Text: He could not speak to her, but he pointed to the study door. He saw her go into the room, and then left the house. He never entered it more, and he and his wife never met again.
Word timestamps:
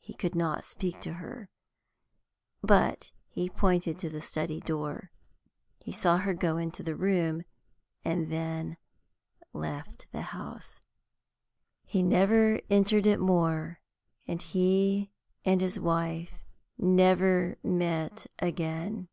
He 0.00 0.14
could 0.14 0.34
not 0.34 0.64
speak 0.64 0.98
to 1.02 1.12
her, 1.12 1.50
but 2.62 3.12
he 3.28 3.50
pointed 3.50 3.98
to 3.98 4.08
the 4.08 4.22
study 4.22 4.60
door. 4.60 5.10
He 5.78 5.92
saw 5.92 6.16
her 6.16 6.32
go 6.32 6.56
into 6.56 6.82
the 6.82 6.96
room, 6.96 7.42
and 8.02 8.32
then 8.32 8.78
left 9.52 10.10
the 10.10 10.22
house. 10.22 10.80
He 11.84 12.02
never 12.02 12.62
entered 12.70 13.06
it 13.06 13.20
more, 13.20 13.82
and 14.26 14.40
he 14.40 15.10
and 15.44 15.60
his 15.60 15.78
wife 15.78 16.46
never 16.78 17.58
met 17.62 18.26
again. 18.38 19.08